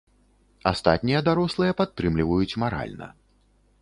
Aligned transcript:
Астатнія 0.71 1.19
дарослыя 1.29 1.75
падтрымліваюць 1.81 2.57
маральна. 2.65 3.07